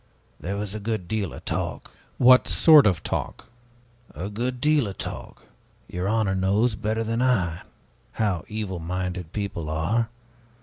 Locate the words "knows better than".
6.33-7.21